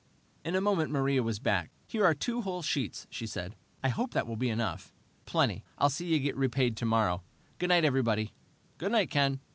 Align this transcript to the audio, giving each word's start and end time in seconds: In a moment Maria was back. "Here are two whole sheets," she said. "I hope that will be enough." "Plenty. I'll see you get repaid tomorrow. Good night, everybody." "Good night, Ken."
In 0.43 0.55
a 0.55 0.61
moment 0.61 0.89
Maria 0.89 1.21
was 1.21 1.37
back. 1.37 1.69
"Here 1.85 2.03
are 2.03 2.15
two 2.15 2.41
whole 2.41 2.63
sheets," 2.63 3.05
she 3.11 3.27
said. 3.27 3.55
"I 3.83 3.89
hope 3.89 4.13
that 4.15 4.25
will 4.25 4.35
be 4.35 4.49
enough." 4.49 4.91
"Plenty. 5.27 5.63
I'll 5.77 5.91
see 5.91 6.07
you 6.07 6.17
get 6.17 6.35
repaid 6.35 6.75
tomorrow. 6.75 7.21
Good 7.59 7.69
night, 7.69 7.85
everybody." 7.85 8.31
"Good 8.79 8.93
night, 8.93 9.11
Ken." 9.11 9.41